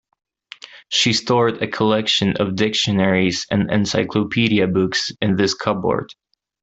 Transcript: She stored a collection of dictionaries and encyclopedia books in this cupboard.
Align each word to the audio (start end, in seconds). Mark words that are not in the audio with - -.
She 0.89 1.13
stored 1.13 1.61
a 1.61 1.67
collection 1.67 2.35
of 2.37 2.55
dictionaries 2.55 3.45
and 3.51 3.69
encyclopedia 3.69 4.65
books 4.67 5.11
in 5.21 5.35
this 5.35 5.53
cupboard. 5.53 6.11